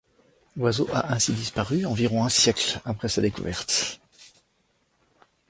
L'oiseau 0.55 0.87
a 0.91 1.13
ainsi 1.13 1.31
disparu 1.31 1.85
environ 1.85 2.23
un 2.23 2.29
siècle 2.29 2.81
après 2.85 3.07
sa 3.07 3.21
découverte. 3.21 4.01